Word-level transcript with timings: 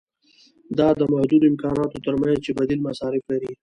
دا 0.77 0.87
د 0.99 1.01
محدودو 1.13 1.49
امکاناتو 1.51 2.03
ترمنځ 2.05 2.37
چې 2.45 2.51
بدیل 2.59 2.79
مصارف 2.87 3.23
لري. 3.31 3.51